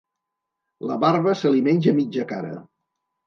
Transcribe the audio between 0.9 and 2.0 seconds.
La barba se li menja